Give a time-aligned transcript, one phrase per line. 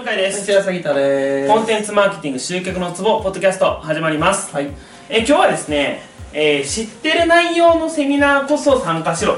[0.00, 0.50] 向井です。
[0.50, 4.70] 内田杉田でコンテンツマーケティング集客のツボポッドキャスト始まります、はい。
[5.10, 6.00] え今日はですね、
[6.32, 9.36] えー知ってる内容のセミナーこそ参加しろ。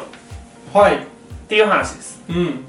[0.73, 0.99] はい。
[0.99, 0.99] っ
[1.49, 2.23] ていう話です。
[2.29, 2.61] うん。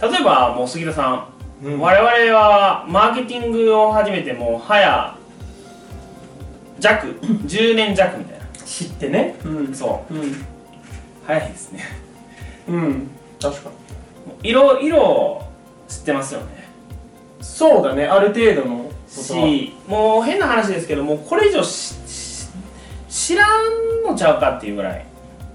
[0.00, 1.28] 例えばもう杉田さ
[1.62, 1.78] ん、うん。
[1.78, 5.16] 我々はマーケティングを始めてもう早
[6.80, 8.46] 弱10年弱みたいな。
[8.64, 9.36] 知ってね。
[9.44, 9.72] うん。
[9.72, 10.14] そう。
[10.14, 10.44] うん。
[11.24, 11.84] 早いですね。
[12.66, 13.10] うん。
[13.40, 13.70] 確か
[14.42, 14.50] に。
[14.50, 15.46] 色色
[15.86, 16.61] 知ってますよね
[17.42, 21.62] そうだねある程度のしもう変な話ですけどもうこれ以上
[23.08, 25.04] 知らんのちゃうかっていうぐらい。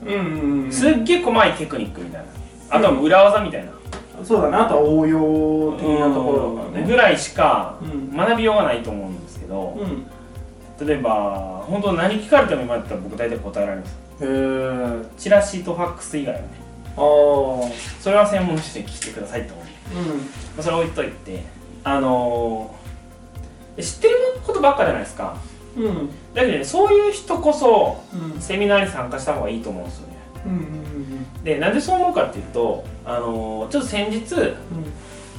[0.05, 0.71] うんうんうん。
[0.71, 2.27] すっげえ細いテクニックみたいな。
[2.69, 3.71] あとは裏技みたいな、
[4.23, 6.87] そうだねあとは応用的なところだからね。
[6.87, 8.15] ぐらいしかうん。
[8.15, 10.88] 学びようがないと思うんですけど、うん。
[10.88, 13.97] 例えば本当何聞かれても今だったら僕大体答えられます。
[14.21, 16.47] へえチラシとファックス以外はね。
[16.95, 17.03] ああ
[17.99, 20.22] それは専門の人に聞いてくださいと思う、まうん。
[20.59, 21.44] あ、それ置いといて
[21.89, 25.38] あのー知ってることばっかじゃないですか。
[25.77, 26.09] うん。
[26.33, 28.02] だけどねそういう人こそ
[28.33, 28.41] うん。
[28.41, 30.13] セミナーに参加した方がいいと思うんですよね。
[30.45, 34.55] うんうんでなんでそう思うかっていうと、あのーちょっと先日、うん。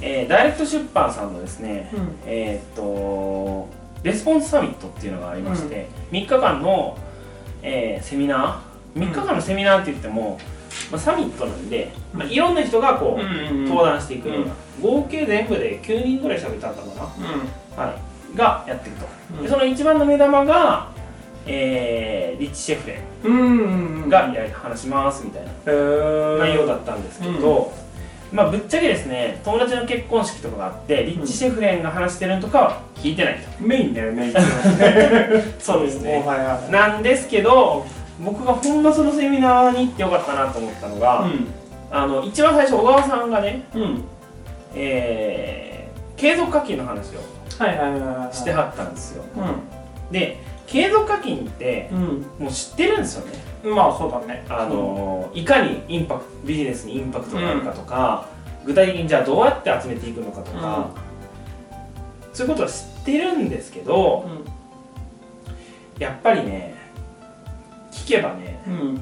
[0.00, 2.16] えーダイレクト出版さんのですね、うん。
[2.27, 3.68] えーっと
[4.05, 6.96] レスポンスサミットっていうのがありまして、3日間の、
[7.62, 10.38] えーセミナー？3日間のセミナーって言っても、
[10.91, 16.89] まあ、サミットなんで、まあ、いろんな人がこう、うん登壇していくような、合計全部で9人ぐらい喋ってあったか
[17.77, 17.95] な、は
[18.34, 19.42] い、がやってると、うん。
[19.42, 20.91] でその一番の目玉が、
[21.47, 23.45] えーリッチ・シェフレうんう
[24.03, 25.50] んンがや話しますみたいな
[26.39, 27.73] 内容だったんですけど、
[28.33, 34.33] まあぶっちゃけですね友達の結婚式とかがあってリッチ・シェフレンが話してるのとかは聞いてないと、メインだよね
[35.58, 36.23] そうですね。
[36.27, 37.86] はいはいなんですけど
[38.20, 41.27] 僕がほんまそのセミナーに行ってよかったなと思ったのが、
[41.91, 43.83] あの一番最初小川さんがね、うん。
[43.83, 44.05] うん
[44.74, 45.78] えー
[46.19, 47.20] 継続課金の話を
[48.33, 49.23] してはったんですよ。
[50.11, 52.27] うで継続課金ってん。
[52.42, 53.33] もう知ってるんですよね。
[53.62, 54.45] うんまあそうだね。
[54.48, 58.27] あのいかにインパクトビジネスにインパクトがあるかとか、
[58.67, 60.90] 具体的にじゃあどうやって集めていくのかとか、
[62.33, 64.29] そういうことは知ってるんですけど
[66.00, 66.74] やっぱりね
[68.08, 68.73] 聞けばねうん。
[68.73, 69.01] うん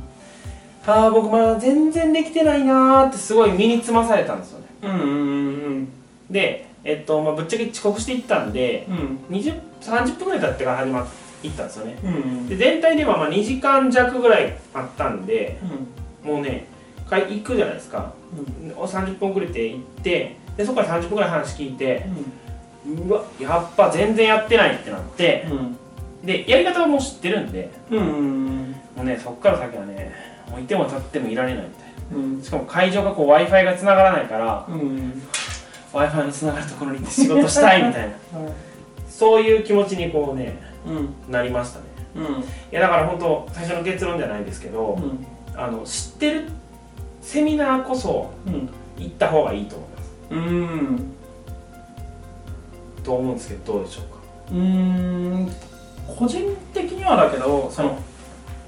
[0.89, 4.67] ああ僕まだ全然できてないなーってすごい身につまされたんですよね。
[4.83, 5.89] うんうんうん
[6.31, 9.37] でえっと、まあ、ぶっちゃけ遅刻していったんでうん。
[9.37, 11.07] 20 30分ぐらい経ってから始まっ
[11.43, 11.97] 行ったんですよね。
[12.05, 15.59] うんで全体ではまあ2時間弱ぐらいあったんで
[16.25, 16.31] うん。
[16.31, 16.67] もうね
[17.11, 18.13] かい行くじゃないですか。
[18.77, 22.07] 30分遅れて行ってでそこから30分ぐらい話聞いて
[22.87, 25.47] うわやっぱ全然やってないってなって
[26.25, 28.46] でやり方はもう知ってるんでうんうん
[28.97, 30.13] もうねそっから先はね
[30.51, 32.39] もういても立ってもいられないみたいうん。
[32.39, 35.23] なしかも会場がこう w i f i が繋がらないからうん。
[35.93, 38.15] w i f i の繋がるところに行って仕事したいみたいな。
[39.09, 41.33] そういう気持ちにこうねうん。
[41.33, 41.85] なりましたね。
[42.17, 42.25] うん。
[42.25, 44.99] いやだから本当最初の結論じゃないですけど、
[45.55, 46.49] あの知ってる
[47.21, 48.69] セミナーこそうん。
[48.99, 50.11] 行った方がいいと思います。
[50.31, 51.13] うん。
[53.05, 54.19] と思うんですけどどうでしょうか？
[54.53, 55.53] うん。
[56.19, 57.99] 個人的にはだけどその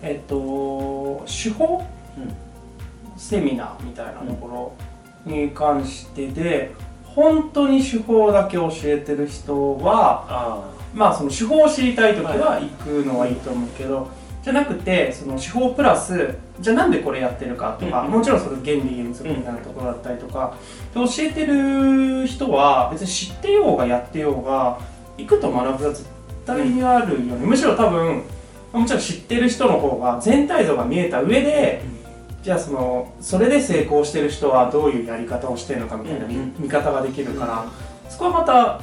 [0.02, 1.84] えっと手法？
[2.16, 2.32] うん。
[3.16, 4.76] セミナーみたいなとこ
[5.26, 6.72] ろに関してで
[7.04, 14.08] 本当に手法だけ教えてる人はあまあその手法を知りたい時は行くのはいいと思うけど、
[14.42, 18.12] じゃなくてその手法プラスじゃあなんでこれやってるかとか、うん。
[18.12, 20.56] もちろんその原理原則みたいなところだったりとか、
[20.94, 24.78] で教えてる人は別に知ってようがやってようが
[25.16, 26.06] 行くと学ぶは絶
[26.46, 28.22] 対にあるよね、むしろ多分
[28.72, 31.82] もちろん知ってる人の方が全体像が見えた上で、
[32.42, 36.54] じゃあそのそれで成功してる人はどういうやり方をしてるのかみたいな見,、うん。
[36.58, 37.64] 見方ができるから
[38.08, 38.80] そこはまた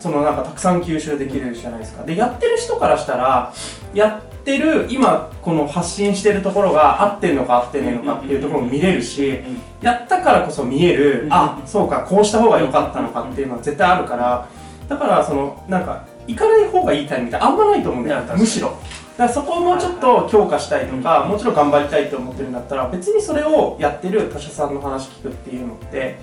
[0.00, 2.02] そのなんかたくさん吸収できるじゃないですか。
[2.04, 3.52] でやってる人からしたら
[3.94, 9.40] やってる今この発信してるところが合ってるのか合ってねえのかっていうところも見れるし
[9.82, 14.48] やったからこそ見えるうんあそうかこうした方が良かったのかっていうのは絶対あるから
[14.88, 18.22] だからそのなんか行かない方がいいタイミングってあんまないと思うんだよ。
[18.36, 18.78] むしろ
[19.20, 26.18] だからそこをもうちょっと強化したいとか、もちろん頑張りたいと思ってるんだったら別にそれをやってる他社さんの話聞くっていうのって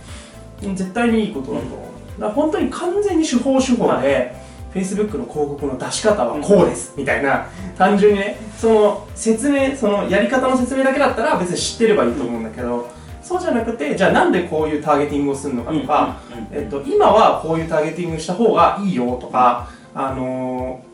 [0.64, 1.80] うん絶対にいいことだと思う、
[2.20, 4.34] だから本当に完全に手法手法で、
[4.74, 7.46] Facebook の広告の出し方はこうです、みたいな
[7.78, 12.90] 単純にねその説明そのやり方の説明だけだったら別に知ってればいいと思うんだけど、
[13.22, 16.20] そうじゃなくてじゃあなんでこういうターゲティングをするのかとか、
[16.52, 20.87] えっと、今はこういうターゲティングした方がいいよとか、あのー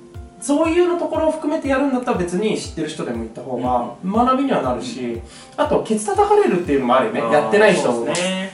[0.44, 5.22] そういうのところを含めてやるんだったら別に知ってる人でも行った方が学びにはなるし、
[5.56, 7.22] あとケツ叩かれるっていうのもあるよね。
[7.22, 7.88] やってない人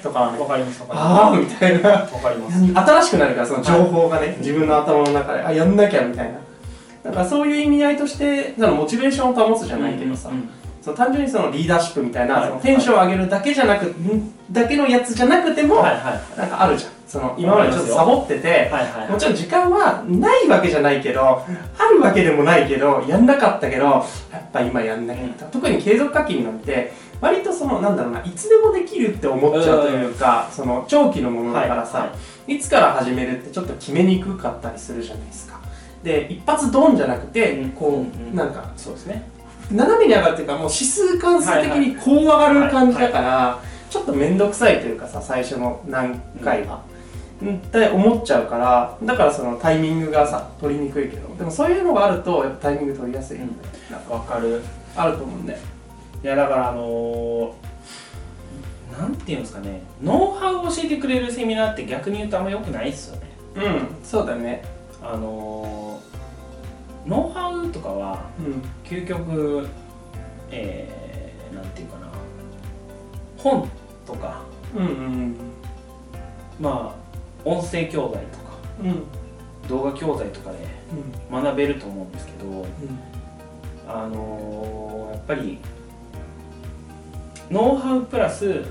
[0.03, 2.07] とかわかりますあまあみたいな。
[2.07, 2.73] すわかります。
[2.73, 6.37] 新しくなるからその情報がね、自分の頭の中であやんなきゃみたいな。
[7.03, 10.29] だからそういう意味合いとしてそのモチベーションを保つじゃないけどさ、
[10.83, 18.71] その単純にそのリーダーシップみたいな、テンションを上げるだけじゃなく、んだけのやつじゃなくても、なんかあるじゃんその今までちょっとサボってて、
[19.09, 21.43] もちろん時間はないわけじゃないけど
[21.77, 23.99] あるわけでもないけどやんなかったけどや
[24.37, 32.15] っぱ今やんなきゃった、特に継続課金なんて割とそのなんだろうないつでもできるって思っちゃうというか、その長期のものだからさ、はいは
[32.47, 32.55] い。
[32.55, 35.59] い、つから始めるってちょっと決めにくかったりするじゃないですか。
[36.03, 37.69] で一発ドンじゃなくて、うん。
[37.71, 38.29] こう、うん。
[38.29, 39.27] うんなんかそうですね。
[39.71, 43.59] 斜めに上がるっていうかもう指数関数的にこう上がる感じだから、
[43.89, 46.98] ちょっと面倒くさいというかさ最初の何回は、うん、
[47.41, 53.55] って思っちゃうからだからそのタイミングがさ取りにくいけどでもそういうのがあるとやっぱタイミング取りやすい、うん。
[53.89, 54.61] なんかわかる。
[54.95, 55.57] あると思うんで
[56.23, 57.69] いやだからあのー
[58.99, 59.81] なんていうんですかね。
[60.01, 63.31] ノウハウを教えてくれるセミナーって逆に言うとあんま良くないですよね。
[63.55, 64.63] うんそうだね。
[65.01, 68.61] あのーノウハウとかはうん。
[68.83, 69.67] 究極
[70.51, 72.07] えー、なんていうかな。
[73.37, 73.69] 本
[74.05, 74.41] とか。
[74.75, 75.35] うんうん。
[76.59, 77.08] まあ
[77.45, 78.43] 音声教材とか
[78.83, 78.89] うん。
[78.89, 79.03] うん
[79.67, 80.57] 動画教材とかで
[81.31, 82.65] 学べると思うんですけど
[83.87, 85.59] あのーやっぱり
[87.51, 88.63] ノウハウプラス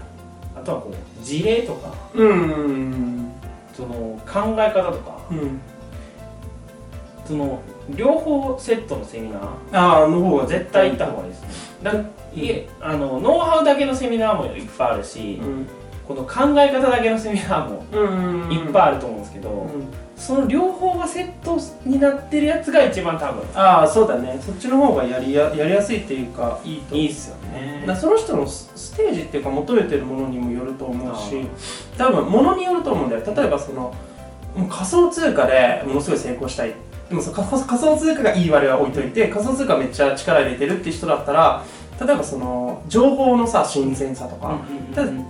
[0.56, 2.28] あとはこう事例とかうん。
[2.30, 2.34] う
[2.72, 3.32] ん
[3.76, 3.94] その
[4.26, 5.60] 考え方とかうん。
[7.24, 7.60] その
[7.90, 11.48] 両方セットのセミナーああの方が絶対行った方がいいですね。
[11.84, 11.92] だ
[12.34, 15.66] いえあのノウハウだけのセミナーもいっぱいあるしうん
[16.08, 19.68] この考え方だけのセミナーもうんうんいっぱいあると思うんですけど、うん。
[20.16, 24.40] その両方がセットになってるやつが一番多分ああそうだね。
[24.44, 26.96] そっちの方がやりややりやすいっていうかいいと。
[26.96, 27.84] いいっすよね。
[27.86, 31.46] だその人のスステージっていうか求めてるものにもよると思うし
[31.94, 33.22] あ多分ものによると思うんだよ。
[33.24, 33.94] 例えばその
[34.68, 36.74] 仮想通貨でものすごい成功したい。
[37.08, 41.64] でもその仮想通貨がいい悪いは置いといて仮想通貨めっちゃ力入れてるって人だったら
[42.00, 44.60] 例えばその情報のさ新鮮さとか、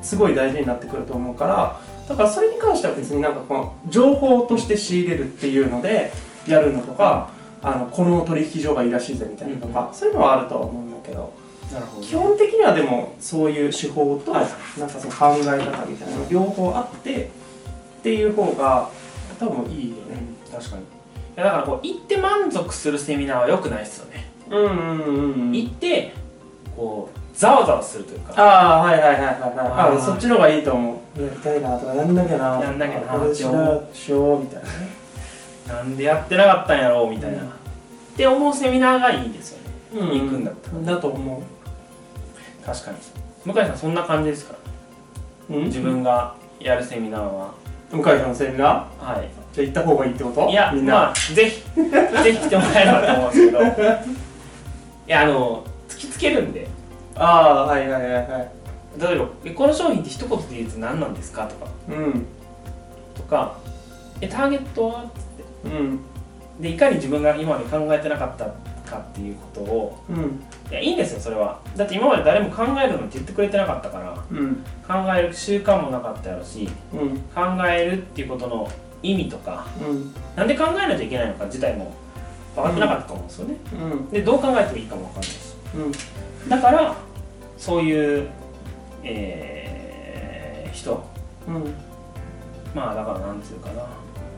[0.03, 6.13] すごい大事になってくると思うからだからそれに関しては別になんかこの情報として仕入れるっていうので
[6.47, 7.31] やるのとか、
[7.63, 11.33] あのこの取引所がいいらしいぜみたいなとか、そういうのはあるとは思うんだけど
[11.73, 14.47] なるほど基本的にはでもそういう手法と、はい。
[14.81, 17.29] なんかその考え方みたいなの両方あってっ
[18.03, 18.89] ていう方が
[19.39, 20.03] 多分いいよね。
[20.13, 20.83] うん確かに。
[20.83, 20.85] い
[21.37, 25.53] やだからこう行って満足するセミナーは良くないですよね、うんうんうんうん。
[25.53, 26.13] 行って
[26.79, 28.33] こうざわざわするというか。
[28.37, 29.97] ああはいはいはいはいはい。
[29.97, 31.23] あそっちの方がいいと思う。
[31.23, 33.19] やりたいなとかやんなきゃなやんなきゃな。
[33.19, 34.69] これしようしようみたいな。
[34.69, 34.99] ね
[35.67, 37.43] なんでやってなかったんやろうみたいな、っ
[38.17, 39.59] て思うセミナーがいいですよ
[40.01, 40.95] ね、行くんだったら。
[40.97, 41.43] だと思
[42.65, 42.97] 確かに。
[43.45, 44.55] 向井さんそんな感じですか？
[45.51, 47.53] う、うん、自分がやるセミナーは。
[47.91, 48.69] 向井さんのセミナー？
[49.05, 49.29] はい。
[49.53, 50.49] じゃあ行った方がいいってこと？
[50.49, 53.61] いやみんな、まあぜひぜひ来てもらえればと思うんですけど。
[55.07, 56.68] いやあの突きつけるんで
[57.19, 58.51] ああーはいはいはいはい。
[59.01, 61.71] 例えばえ「この商品って一言で言うと何なんですか?」とか。
[61.89, 62.27] うん。
[63.15, 63.57] とか
[64.21, 65.05] 「えターゲットは?」
[65.65, 66.01] うん。
[66.61, 68.45] でいかに自分が今まで考えてなかった
[68.91, 69.99] かっていうことを。
[70.09, 70.43] うん。
[70.71, 71.59] いやいいんですよそれは。
[71.77, 74.15] だって今まで誰も考えるのって言ってくれてなかったから。
[74.31, 74.57] うん。
[74.87, 76.69] 考える習慣もなかったやろし。
[76.93, 77.19] うん。
[77.35, 78.69] 考えるっていうことの
[79.03, 79.67] 意味とか。
[79.81, 80.15] うん。
[80.37, 81.93] なんで考えないといけないのか自体も。
[82.57, 84.11] 分かってなかったと思うんですよね、うん。
[84.11, 85.55] でどう考えてもいいかも分かんないし。
[86.45, 86.49] うん。
[86.49, 86.95] だから
[87.59, 88.29] そういう、
[89.05, 91.03] えー人。
[91.49, 91.75] うん。
[92.75, 93.83] まあだからなんていうかな。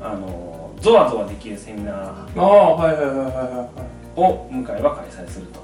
[0.02, 3.68] あのゾワゾワできるセミナーああはいはいはいはいはいはい。
[4.16, 5.60] を向井は開催すると。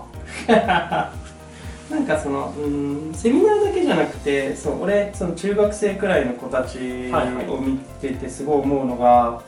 [1.89, 7.49] なんかそのうんセミナーだけじゃなくてそう俺その中学生くらいの子たちはいはい。
[7.49, 9.41] を見ててすごい思うのが、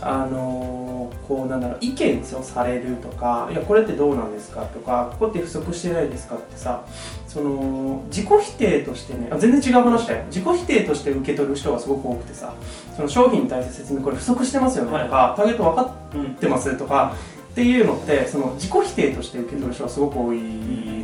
[0.00, 0.83] あのー
[1.28, 6.82] こうなんだろう意見をされるとか「いやこれってどうなんですか?」とか「ここって不足してないですか?」ってさ
[7.26, 12.52] その自己否定としてねあ全然違う話だよ自己否定として受け取る人がすごく多くてさ
[12.96, 17.12] その商品に対して説明これ不足してますよねとか、ターゲット分かってますとか
[17.52, 20.38] っていうのってその自己否定として受け取る人がすごく多い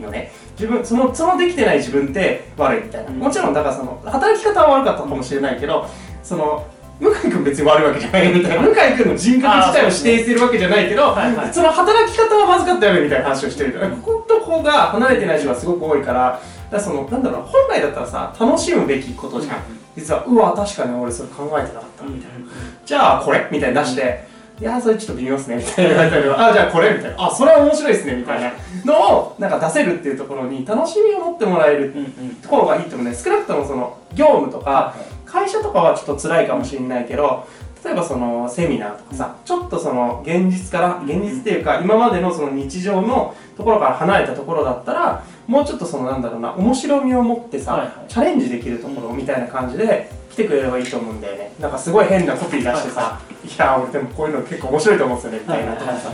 [0.01, 5.87] のね自分そのそのできてない自分って悪いみたいな、うんもちろんだからその働き方は悪かったかもしれないけど
[6.23, 6.67] その
[7.01, 8.33] 向井君別に悪いわけじゃない。
[8.33, 11.55] みたいな向井君の人格自体を否定してるわけじゃないけどはいはい。
[11.55, 16.41] その働き方はまずかったよねみたいな話をしてるこことここが離れてない人がすごく多いからだか
[16.73, 19.57] らそのなんだろう本来だったらさ楽しむべきことじゃん。
[19.97, 22.05] 実はうわ確かに俺それ考えてなかった。
[22.05, 22.47] みたいな
[22.85, 24.25] じゃあこれみたいに出して、
[24.61, 27.27] いやーそれちょっと微妙っすねみたいな言われたりとかあじゃあこれみたいな。
[27.27, 28.53] あそれは面白いっすねみたいな
[28.85, 31.95] のをなんか出せるっていうところに楽しみを持ってもらえる
[32.43, 37.47] ところがいいと思うね少なくともその業務とか会社とかはちょっと辛いかもしれないけど
[37.83, 48.09] 例えばそのセミナーとかさちょっとその現実から現実っていうか今までのその日常のところから離れたところだったらもうちょっとそのなんだろうな面白みを持ってさ、はいはい。
[48.09, 51.53] チャレンジできるところみたいな感じで来てくれればいいと思うんだよね。
[51.59, 56.11] なんかすごい変なコピー出してさ「いや俺でもこういうの結構面白いと思うんですよね」みたいなとかさ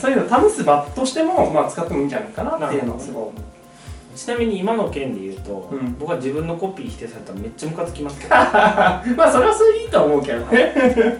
[0.00, 3.40] そういうの試す場としても、まあ、使ってもいいんじゃないかなっていうのをすごい。
[4.16, 10.72] ちなみに今の件で言うと、うん僕は自分のコピー否定されたらめっちゃムカつきますけど まあそれはそれでいいと思うけどね。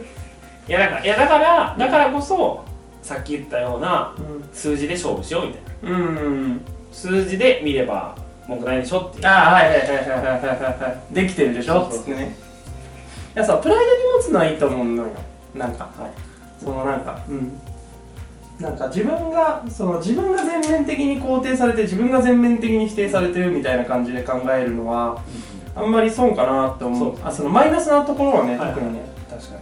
[0.66, 2.64] いやだからいやだからだからこそ
[3.02, 4.12] さっき言ったような
[4.52, 6.60] 数字で勝負しようみたいなうん。
[6.90, 8.16] 数字で見れば
[8.48, 10.22] 文句ないでしょっていうああはいはいはいはいはいはい
[10.82, 11.14] はい。
[11.14, 12.36] できてるでしょそうそうつってね。
[13.37, 15.11] いやさプライドに持つのはいいと思うのよ。
[15.55, 15.85] なんか。
[15.99, 16.11] はい。
[16.59, 17.61] そのなんかうん。
[18.59, 25.23] なんか自分がその自分が全面的に肯定されて自分が全面的に否定されてるみたいな感じで考えるのは
[25.75, 27.14] あんまり損かなって思う。
[27.23, 28.73] あそのマイナスなところはね、はい。
[28.73, 29.02] 特にね。
[29.28, 29.61] 確かに。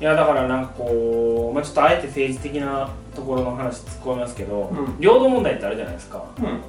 [0.00, 5.00] いやだからなんかこう、まあ、ちょっとあえて政治的なところの話突っ込みますけど、うん。
[5.00, 6.24] 領土問題ってあるじゃないですか。
[6.40, 6.60] うん。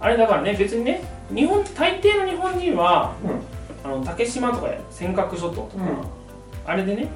[0.00, 1.02] あれだからね別にね
[1.34, 5.96] 日本大抵の日本人はうんあの竹島とか尖閣諸島とか、うん。
[6.64, 7.08] あれでね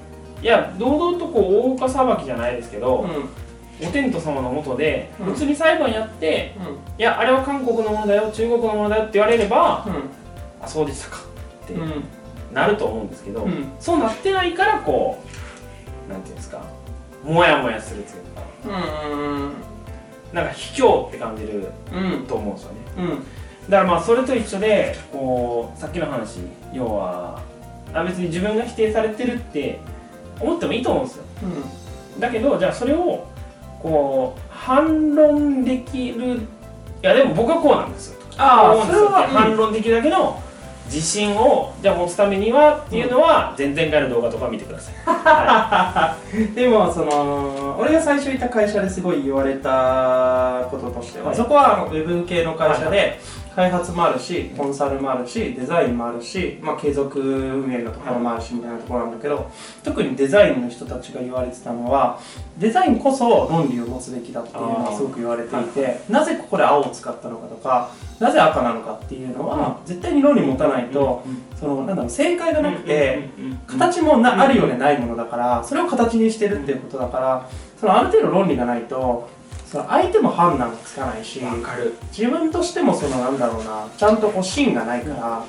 [0.43, 3.89] いや堂々とこう大岡裁きじゃないですけど、うん。
[3.89, 5.27] お天道様のもとでうん。
[5.27, 6.65] 物理裁判やって、うん。
[6.99, 10.65] いやあれは韓国のものだよ中国のものだよって言われれば、うん。
[10.65, 11.19] あそうでしたか
[11.65, 12.05] ってうん。
[12.53, 13.73] なると思うんですけど、うん。
[13.79, 15.23] そうなってないからこ
[16.09, 16.65] うなんていうんですか
[17.25, 18.43] モヤモヤするっていうか
[19.13, 19.53] うん。
[20.33, 22.27] なんか卑怯って感じるうん。
[22.27, 22.79] と思うんですよね。
[22.99, 23.27] うん
[23.69, 26.41] だからまあそれと一緒でこうさっきの話
[26.73, 27.41] 要は
[27.93, 29.81] あ別に自分が否定されてるって
[30.41, 31.25] 思ってもいいと思うんですよ。
[32.21, 33.27] だけどじゃあそれを
[33.83, 36.41] こう反論できるい
[37.03, 38.21] やでも僕はこうなんですよ。
[38.39, 40.41] ああそれは反論できるだけの
[40.87, 46.17] 自信をじゃあ持つためにはっていうのは前々回の動画とか見てください、 は
[46.55, 51.37] でもその俺が最初いた会社ですごい言われたこととしては、はい。
[51.37, 53.21] そこはあのウェブ系の会社はで
[53.57, 59.51] 開発もあるしコンサルもあるしデザインもあるし、まあ、継続運営のところもあるしみたいなところなんだけど
[59.83, 62.21] 特にデザインの人たちが言われてたのは
[62.59, 71.25] デザインこそ論理を持つべきだっていうのはすごく言われていてなぜここで青を使ったのかとかなぜ赤なのかっていうのは絶対に論理持たないと
[71.59, 73.31] そのなんだろう正解がなくて。
[73.67, 77.49] 形もな、うんあるようでないものだからそれを形にしてるっていうことだから
[77.81, 79.29] そのある程度論理がないと
[79.71, 81.95] その相手も判断がつかないしわかる。
[82.17, 85.45] 自分としてもそのなんだろうなちゃんとこう芯がないから、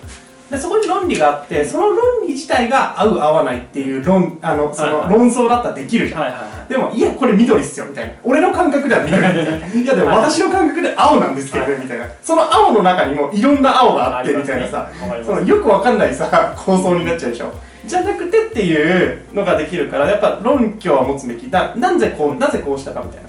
[0.49, 6.69] でそこに論理があってその論理自体が合う合わないっていう論あのその論争だったらできるじゃん、はいはいはい。
[6.69, 8.13] でもいやこれ緑っすよみたいな。
[8.23, 12.05] 俺の感覚では緑みた いやでも私の感覚で青なんですけどねみたいな。
[12.23, 15.25] その青の中にもいろんな青があってみたいなさ、わかります。
[15.25, 17.53] そのよくわかんないさ構想になっちゃうでしょ。
[17.85, 21.49] じゃなくてっていうのができるからやっぱ論拠は持つべき。
[21.49, 23.26] だなぜこうなぜこうしたかみたいな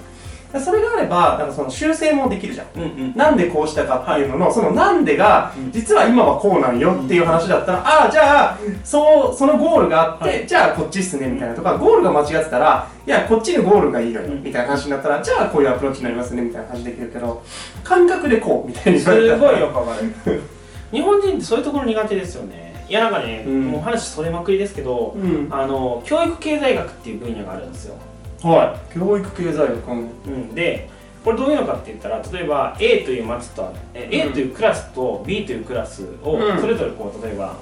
[0.57, 2.67] それがあればなんかその修正もできるじゃん。
[2.75, 3.15] うんうん。
[3.15, 5.71] なんでこうしたかっていうのの、そのなんでがうん。
[5.71, 10.47] 実は今はこうなんよっていう話だったら、ああじゃあそうそのゴールがあって、はい。
[10.47, 14.43] じゃあこっちっすねみたいなとかゴールが間違ってたらいやこっちのゴールがいいのようん。
[14.43, 17.43] みたいな話になったらじゃあこういうアプローチになりますねみたいな話できるけど
[17.83, 20.41] 感覚でこうみたいにすごいよくわかる。
[20.91, 22.69] 日本人ってそういうところ苦手ですよね。
[22.89, 23.65] いやなんかね、うん。
[23.65, 25.47] もう話それまくりですけど、うん。
[25.51, 27.95] あの教育経済学っていう分野があるんですよ、
[28.43, 28.93] はい。
[28.93, 29.87] 教育経済学。
[29.87, 30.09] うん。
[30.25, 30.89] うん、で
[31.23, 34.29] これどういうのかって言ったら例えば A という町とえうん。
[34.29, 36.61] A というクラスと B というクラスをうん。
[36.61, 37.55] それぞれこう例えば、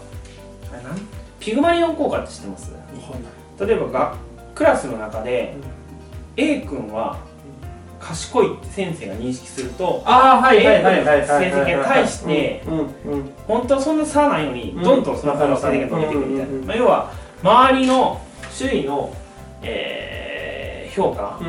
[0.72, 1.00] あれなん？
[1.40, 2.72] ピグマリオン効果って知ってます？
[3.60, 4.16] 例えばが
[4.54, 5.56] クラスの中で
[6.36, 7.18] A 君は
[8.00, 13.30] 賢いって先生が認識するとああはいはいはいはいはい成績に対してうんうん。
[13.48, 14.84] 本当はそんな差ないのにうん。
[14.84, 19.14] どんどんその差の成績が伸びてくるみたいうんうんうんな、まあ、要は周りの周囲の、
[19.64, 20.17] えー
[20.98, 21.44] 評価う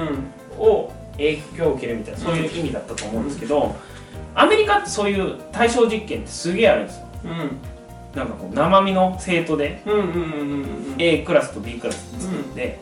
[0.60, 3.74] んを影響を受けるみたいなそういう意味だったと思うんですけど、
[4.34, 7.06] アメリカってそういう対象実験ってすげえあるんですよ。
[7.24, 7.78] うん
[8.14, 9.82] なんかこう生身の生徒で
[10.98, 12.80] A クラスと B クラス作って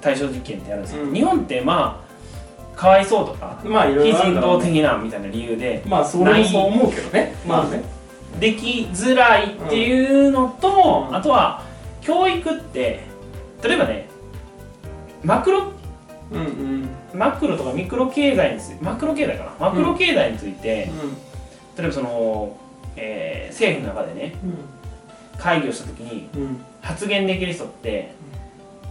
[0.00, 1.12] 対象実験ってやるんですよ、うん。
[1.12, 2.04] 日本ってま
[2.74, 7.34] あかわいそうとかまあいろい非人道的なみたいな理由でまあそれもそう思うけどね。
[7.46, 7.82] まあね。
[8.38, 11.16] できづらいっていうのと、うん。
[11.16, 11.64] あとは
[12.00, 13.00] 教育って
[13.62, 14.08] 例えばね
[15.24, 15.72] マクロ
[16.32, 17.18] うんうん。
[17.18, 19.68] マクロとかミクロ経済についてマクロ経済かな？
[19.70, 20.90] マクロ経済について、
[21.76, 22.56] 例えばその、
[22.96, 24.34] えー政府の中でね
[25.38, 26.42] 会議をした時にうん。
[26.42, 28.12] うん発言できる人って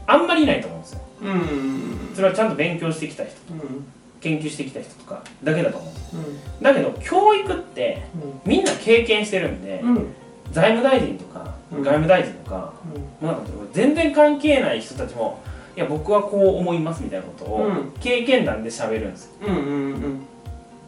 [0.05, 1.01] あんまりいないと思うんですよ。
[1.21, 1.31] うん。
[1.31, 3.85] うんそれはちゃんと勉強してきた人うん。
[4.19, 6.17] 研究してきた人とかだけだと思う。
[6.17, 6.19] う
[6.59, 6.61] ん。
[6.61, 8.03] だけど教育って
[8.45, 9.95] みんな経験してるんで、うん。
[9.95, 10.13] うん
[10.51, 11.83] 財務大臣とかうん。
[11.83, 12.73] 外務大臣とか、
[13.21, 13.41] もうなんか
[13.73, 15.41] 全然関係ない人たちも
[15.77, 17.91] いや僕はこう思いますみたいなことをうん。
[17.99, 19.31] 経験談で喋るんですよ。
[19.47, 20.27] うんうんうん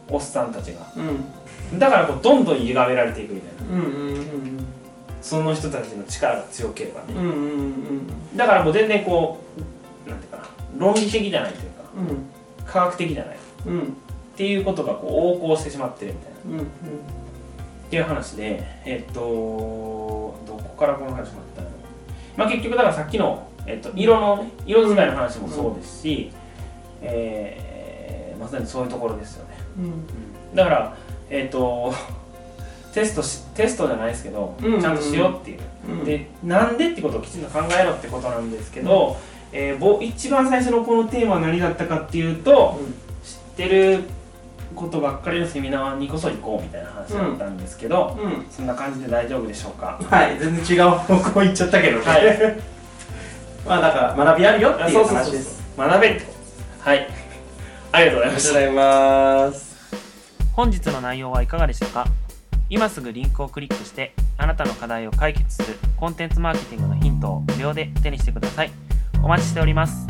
[0.08, 0.80] おっさんたちが。
[1.72, 1.78] うん。
[1.78, 3.74] だからこうどんどん歪められていくみたいな。
[3.74, 4.66] うんうんうん。
[5.22, 9.38] その人たちの力が強ければね、うんうんうんだからもう全然こ
[10.06, 10.44] うなんていうかな。
[10.76, 11.82] 論理的じゃないというか。
[11.96, 13.36] うん科学的じゃない。
[13.36, 13.96] っうん
[14.36, 16.62] ていうことがこう横行してしまってるみたいな。
[16.62, 21.68] うんっていう話でえっとどこからこの話になったの
[22.36, 26.30] まあ結局だからさっきの、えっと、色のね色使いの話もそうですし、
[27.02, 29.54] えーまさにそういうところですよね。
[29.78, 30.56] うん。
[30.56, 30.96] だから
[31.28, 31.92] えっと
[32.94, 36.04] テストしテストじゃないですけど、うんちゃんとしようっていう、うん。
[36.04, 39.16] でなんでってことをきちんと考えろってことなんですけど、
[39.52, 42.80] えーぼ一番最初のこのテーマは何だったかっていうと、
[43.22, 44.04] 知ってる
[44.74, 48.46] ことばっかりのセミナーにこそ行こうみたいな話だったんですけど、うん。
[48.50, 50.00] そんな感じで大丈夫でしょうか？
[50.08, 52.04] はい全然違う方向行っちゃったけどね。
[52.06, 52.60] はい
[53.66, 56.22] まあだから学びあるよっていうそうそうそう話です学べ
[56.80, 57.08] はい。
[57.92, 59.70] ありがとうございましたざいます。
[60.54, 62.06] 本日の内容はいかがでしたか？
[62.68, 68.70] 今すぐリンクをクリックしてあなたの課題を解決するコンテンツマーケティングのヒントを無料で手にしてください。
[69.22, 70.06] お待ちしております